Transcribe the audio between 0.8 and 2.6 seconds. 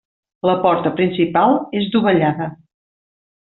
principal és dovellada.